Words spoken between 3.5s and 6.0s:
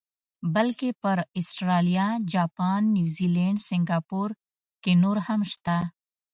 سنګاپور کې نور هم شته.